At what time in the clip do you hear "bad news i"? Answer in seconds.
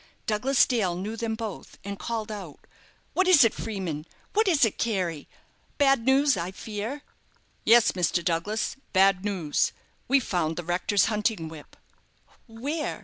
5.77-6.49